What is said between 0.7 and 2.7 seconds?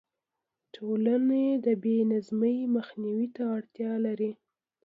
ټولنې د بې نظمۍ